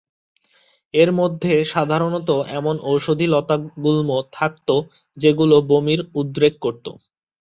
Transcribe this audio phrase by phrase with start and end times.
[0.93, 4.69] এর মধ্যে সাধারণত এমন ওষুধি লতাগুল্ম থাকত,
[5.17, 6.85] যেগুলো বমির উদ্রেক করত।